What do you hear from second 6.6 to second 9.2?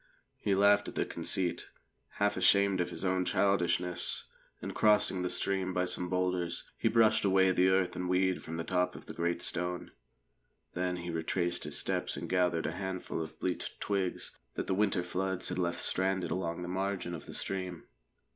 he brushed away the earth and weed from the top of the